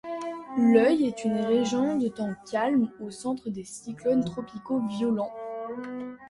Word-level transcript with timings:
L'œil 0.57 1.05
est 1.05 1.25
une 1.25 1.41
région 1.41 1.95
de 1.99 2.07
temps 2.07 2.33
calme 2.49 2.89
au 2.99 3.11
centre 3.11 3.51
de 3.51 3.61
cyclones 3.61 4.25
tropicaux 4.25 4.81
violents. 4.87 5.31